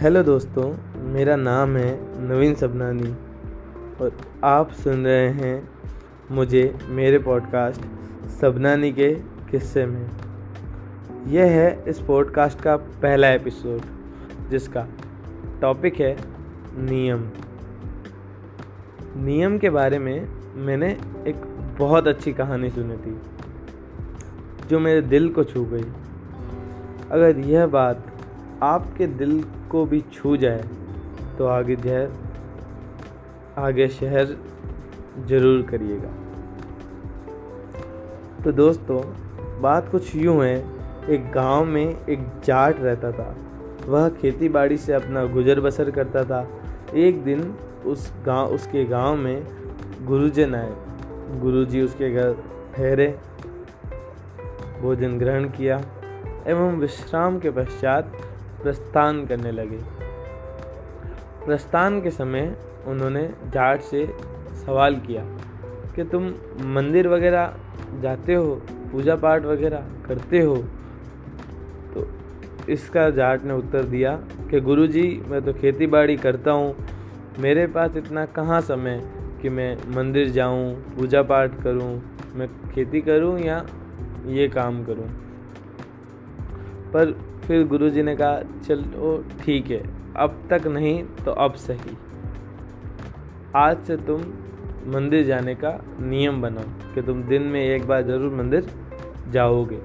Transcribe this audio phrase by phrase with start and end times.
[0.00, 0.74] Hello दोस्तों,
[1.04, 3.10] मेरा नाम है नवीन सबनानी
[4.00, 4.12] और
[4.44, 5.68] आप सुन रहे हैं
[6.30, 7.82] मुझे मेरे पॉडकास्ट
[8.30, 9.10] सबनानी के
[9.50, 10.10] किस्से में।
[11.26, 13.80] यह है इस पॉडकास्ट का पहला एपिसोड
[14.50, 14.86] जिसका
[15.60, 16.16] टॉपिक है
[16.78, 17.28] नियम।
[19.16, 20.90] नियम के बारे में मैंने
[21.26, 21.42] एक
[21.78, 23.20] बहुत अच्छी कहानी सुनी थी,
[24.68, 25.84] जो मेरे दिल को छू गई।
[27.10, 28.09] अगर यह बात
[28.62, 30.64] आपके दिल को भी छू जाए
[31.38, 32.10] तो आगे जहर,
[33.58, 34.36] आगे शहर
[35.26, 36.10] ज़रूर करिएगा।
[38.44, 39.00] तो दोस्तों,
[39.62, 40.56] बात कुछ यूँ है,
[41.08, 43.34] एक गाँव में एक जाट रहता था।
[43.86, 46.46] वह खेती बाड़ी से अपना गुजर बसर करता था।
[46.94, 47.54] एक दिन
[47.86, 49.46] उस गाँव, उसके गाँव में
[50.02, 50.72] गुरुजन आए।
[51.40, 52.32] गुरुजी उसके घर
[52.74, 53.08] ठहरे,
[54.80, 55.80] भोजन ग्रहण किया,
[56.46, 58.12] एवं विश्राम के पश्चात
[58.62, 59.78] प्रस्थान करने लगे।
[61.46, 64.16] प्रस्थान के समय उन्होंने जाट से
[64.66, 65.24] सवाल किया
[65.96, 67.54] कि तुम मंदिर वगैरह
[68.00, 70.56] जाते हो पूजा पाठ वगैरह करते हो?
[71.94, 72.06] तो
[72.68, 74.16] इसका जाट ने उत्तर दिया
[74.50, 76.76] कि गुरुजी, मैं तो खेती बाड़ी करता हूँ।
[77.38, 79.10] मेरे पास इतना कहाँ समय
[79.42, 82.02] कि मैं मंदिर जाऊँ पूजा पाठ करूँ,
[82.34, 83.66] मैं खेती करूँ या
[84.26, 85.08] ये काम करूँ?
[86.92, 89.82] पर फिर गुरुजी ने कहा, चलो ठीक है,
[90.16, 91.96] अब तक नहीं तो अब सही।
[93.56, 94.20] आज से तुम
[94.86, 98.66] मंदिर जाने का नियम बनाओ कि तुम दिन में एक बार ज़रूर मंदिर
[99.28, 99.78] जाओगे।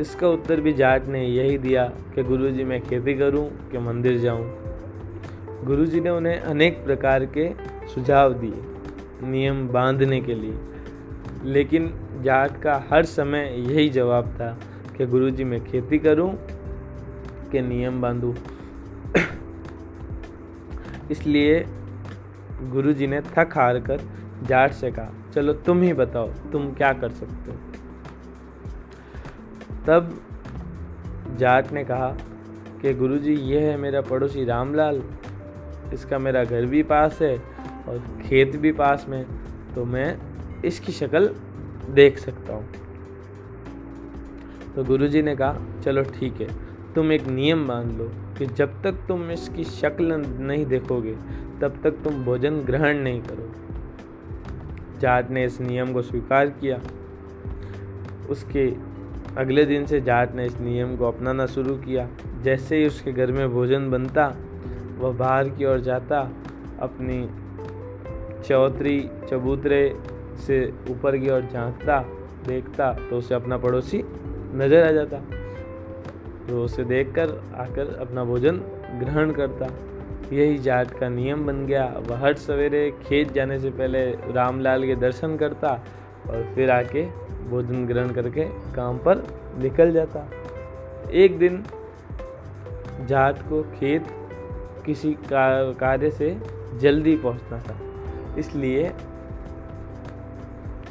[0.00, 1.84] इसका उत्तर भी जाट ने यही दिया
[2.14, 4.46] कि गुरुजी, मैं खेती करूँ कि मंदिर जाऊँ।
[5.64, 7.48] गुरुजी ने उन्हें अनेक प्रकार के
[7.94, 10.56] सुझाव दिए, नियम बांधने के लिए।
[11.44, 14.56] लेकिन जाट का हर समय यही जवाब था
[14.96, 16.30] कि गुरुजी मैं खेती करूँ
[17.52, 18.34] के नियम बांधूं
[21.10, 21.64] इसलिए
[22.62, 24.00] गुरुजी ने थक हार कर
[24.42, 27.56] जाट से कहा, चलो तुम ही बताओ, तुम क्या कर सकते हो?
[29.86, 30.20] तब
[31.38, 32.08] जाट ने कहा
[32.82, 35.02] कि गुरुजी ये है मेरा पड़ोसी रामलाल।
[35.92, 37.36] इसका मेरा घर भी पास है
[37.88, 39.24] और खेत भी पास में
[39.74, 40.16] तो मैं
[40.64, 41.30] इसकी शक्ल
[41.90, 42.85] देख सकता हूँ।
[44.76, 46.48] तो गुरुजी ने कहा, चलो ठीक है,
[46.94, 51.14] तुम एक नियम बाँध लो कि जब तक तुम इसकी शक्ल नहीं देखोगे,
[51.60, 53.52] तब तक तुम भोजन ग्रहण नहीं करो
[55.00, 56.80] जाट ने इस नियम को स्वीकार किया।
[58.30, 58.74] उसके
[59.36, 62.08] अगले दिन से जाट ने इस नियम को अपनाना शुरू किया।
[62.42, 64.36] जैसे ही उसके घर में भोजन बनता,
[64.98, 66.20] वह बाहर की ओर जाता,
[66.80, 67.28] अपनी
[68.48, 69.96] चौधरी चबूतरे
[70.46, 72.00] से ऊपर की ओर झांकता,
[72.46, 74.02] देखता तो उसे अपना पड़ोसी
[74.56, 75.18] नज़र आ जाता।
[76.48, 78.56] तो उसे देखकर आकर अपना भोजन
[79.00, 79.66] ग्रहण करता।
[80.32, 84.94] यही जाट का नियम बन गया। वह हर सवेरे खेत जाने से पहले रामलाल के
[84.96, 85.72] दर्शन करता
[86.28, 87.02] और फिर आके
[87.50, 88.44] भोजन ग्रहण करके
[88.74, 89.22] काम पर
[89.58, 90.28] निकल जाता।
[91.14, 91.62] एक दिन
[93.08, 94.06] जाट को खेत
[94.86, 96.36] किसी कार्य से
[96.80, 97.76] जल्दी पहुँचना था।
[98.38, 98.90] इसलिए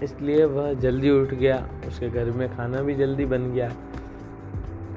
[0.04, 3.70] इसलिए वह जल्दी उठ गया। उसके घर में खाना भी जल्दी बन गया।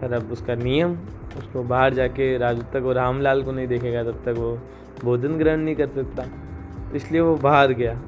[0.01, 0.97] पर अब उसका नियम,
[1.39, 4.59] उसको बाहर जाके राजू तक वो रामलाल को नहीं देखेगा तब तक वो
[5.05, 6.25] भोजन ग्रहण नहीं कर सकता।
[6.95, 8.01] इसलिए वो बाहर गया।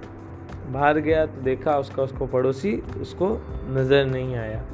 [0.71, 3.29] बाहर गया तो देखा उसका, उसको पड़ोसी, उसको
[3.69, 4.65] नज़र नहीं आया।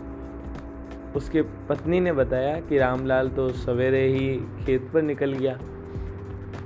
[1.16, 5.58] उसके पत्नी ने बताया कि रामलाल तो सवेरे ही खेत पर निकल गया।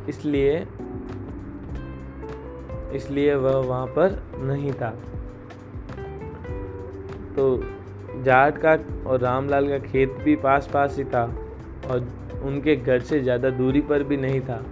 [0.09, 0.67] इसलिए
[2.95, 4.97] इसलिए वह वहाँ पर नहीं था।
[7.41, 8.73] तो जाट का
[9.09, 11.23] और रामलाल का खेत भी पास पास ही था
[11.91, 12.09] और
[12.45, 14.63] उनके घर से ज़्यादा दूरी पर भी नहीं था।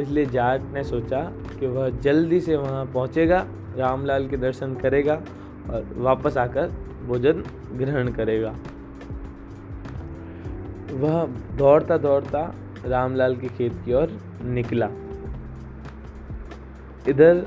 [0.00, 1.20] इसलिए जाट ने सोचा
[1.60, 3.46] कि वह जल्दी से वहाँ पहुँचेगा,
[3.76, 5.14] रामलाल के दर्शन करेगा
[5.70, 6.70] और वापस आकर
[7.06, 7.42] भोजन
[7.72, 8.54] ग्रहण करेगा।
[10.92, 11.24] वह
[11.58, 12.42] दौड़ता दौड़ता
[12.86, 14.88] रामलाल के खेत की ओर निकला।
[17.08, 17.44] इधर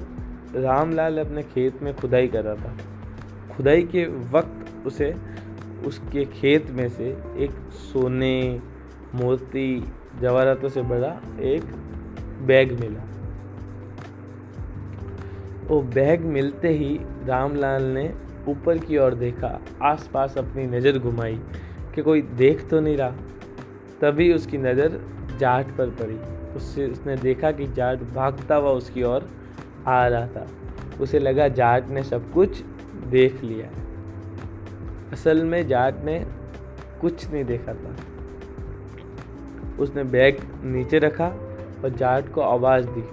[0.58, 2.76] रामलाल अपने खेत में खुदाई कर रहा था।
[3.56, 5.16] खुदाई के वक्त उसे
[5.86, 8.62] उसके खेत में से एक सोने
[9.16, 9.92] मोती
[10.22, 11.64] जवाहरातों से भरा एक
[12.42, 13.04] बैग मिला।
[15.68, 18.14] वो बैग मिलते ही रामलाल ने
[18.48, 21.40] ऊपर की ओर देखा, आसपास अपनी नज़र घुमाई
[21.96, 23.12] कि कोई देख तो नहीं रहा।
[24.02, 25.00] तभी उसकी नज़र
[25.40, 26.18] जाट पर पड़ी।
[26.56, 29.30] उससे उसने देखा कि जाट भागता हुआ उसकी ओर
[29.88, 30.48] आ रहा था।
[31.02, 32.62] उसे लगा जाट ने सब कुछ
[33.08, 33.89] देख लिया। है
[35.14, 36.26] असल में जाट ने
[37.02, 37.96] कुछ नहीं देखा था।
[39.80, 41.28] उसने बैग नीचे रखा
[41.84, 43.04] और जाट को आवाज़ दी।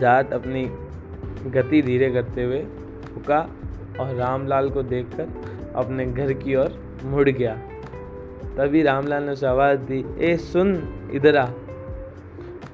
[0.00, 0.64] जाट अपनी
[1.50, 2.58] गति धीरे करते हुए
[3.14, 3.50] रुका
[4.00, 5.28] और रामलाल को देखकर
[5.74, 7.54] अपने घर की ओर मुड़ गया।
[8.56, 11.46] तभी रामलाल ने उसे आवाज़ दी, ए, सुन, इधर आ।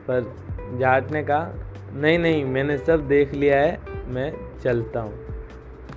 [0.09, 0.35] पर
[0.77, 1.53] जाट ने कहा,
[1.95, 4.33] नहीं नहीं, मैंने सब देख लिया है, मैं
[4.63, 5.30] चलता हूँ।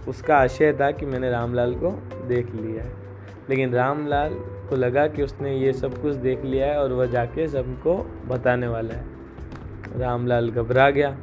[0.07, 2.91] उसका आशय था कि मैंने रामलाल को देख लिया है।
[3.49, 7.47] लेकिन रामलाल को लगा कि उसने ये सब कुछ देख लिया है और वह जाके
[7.47, 9.05] सबको बताने वाला है।
[9.97, 11.17] रामलाल घबरा गया।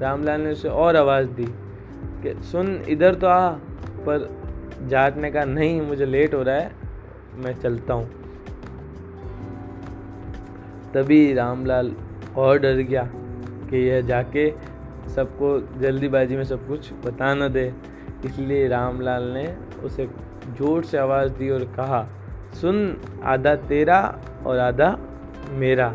[0.00, 1.46] रामलाल ने उसे और आवाज़ दी
[2.22, 3.50] कि, सुन, इधर तो आ,
[4.06, 4.44] पर
[4.86, 6.72] जाट ने कहा नहीं, मुझे लेट हो रहा है,
[7.34, 8.10] मैं चलता हूँ।
[10.94, 11.92] तभी रामलाल
[12.36, 13.10] और डर गया
[13.70, 14.52] कि यह जाके
[15.14, 17.93] सबको जल्दीबाजी में सब कुछ बता न दे।
[18.24, 19.46] इसलिए रामलाल ने
[19.84, 20.06] उसे
[20.58, 22.06] ज़ोर से आवाज़ दी और कहा,
[22.60, 24.00] सुन, आधा तेरा
[24.46, 24.96] और आधा
[25.50, 25.94] मेरा।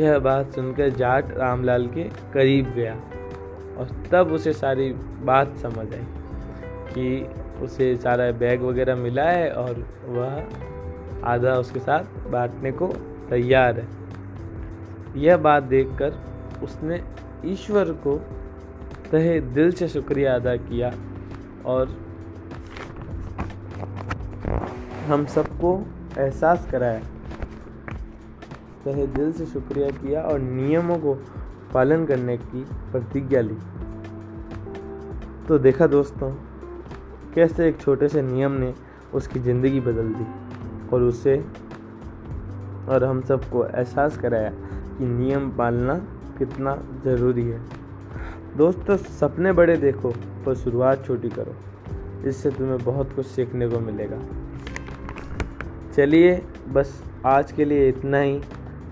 [0.00, 2.94] यह बात सुनकर जाट रामलाल के करीब गया
[3.78, 4.92] और तब उसे सारी
[5.22, 6.04] बात समझ आई
[6.94, 12.86] कि उसे सारा बैग वगैरह मिला है और वह आधा उसके साथ बांटने को
[13.30, 13.86] तैयार है।
[15.16, 16.14] यह बात देखकर
[16.62, 17.02] उसने
[17.44, 18.16] ईश्वर को
[19.12, 20.92] तहे दिल से शुक्रिया अदा किया
[21.66, 21.88] और
[25.06, 25.80] हम सबको
[26.18, 27.00] एहसास कराया।
[28.84, 31.14] तहे दिल से शुक्रिया किया और नियमों को
[31.74, 33.56] पालन करने की प्रतिज्ञा ली।
[35.48, 36.30] तो देखा दोस्तों,
[37.34, 38.74] कैसे एक छोटे से नियम ने
[39.14, 40.26] उसकी ज़िंदगी बदल दी
[40.92, 41.36] और उसे
[42.88, 44.50] और हम सबको एहसास कराया
[44.98, 45.94] कि नियम पालना
[46.38, 47.60] कितना ज़रूरी है।
[48.56, 50.10] दोस्तों, सपने बड़े देखो,
[50.46, 51.54] पर शुरुआत छोटी करो।
[52.28, 54.18] इससे तुम्हें बहुत कुछ सीखने को मिलेगा।
[55.94, 58.40] चलिए, बस आज के लिए इतना ही।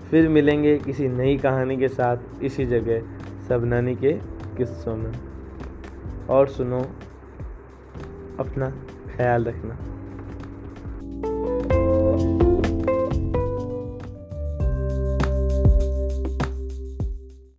[0.09, 3.03] फिर मिलेंगे किसी नई कहानी के साथ इसी जगह
[3.47, 4.13] सबनानी के
[4.57, 5.11] किस्सों में।
[6.29, 6.85] और सुनो,
[8.39, 8.69] अपना
[9.17, 9.77] ख्याल रखना।